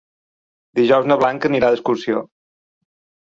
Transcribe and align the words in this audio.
Dijous 0.79 1.09
na 1.11 1.17
Blanca 1.23 1.51
anirà 1.51 1.69
d'excursió. 1.75 2.23